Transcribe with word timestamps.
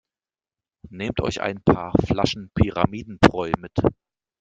Nehmt 0.89 1.21
euch 1.21 1.41
ein 1.41 1.61
paar 1.63 1.93
Flaschen 2.07 2.49
Pyramidenbräu 2.55 3.51
mit! 3.59 3.73